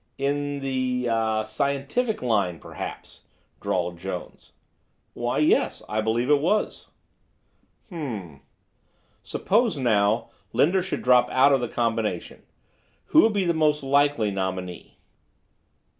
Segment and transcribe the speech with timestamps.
[0.17, 3.25] "In the—er—scientific line, perhaps?"
[3.59, 4.51] drawled Jones.
[5.13, 6.87] "Why, yes, I believe it was."
[7.91, 8.41] "Um m.
[9.21, 12.41] Suppose, now, Linder should drop out of the combination.
[13.13, 14.97] Who would be the most likely nominee?"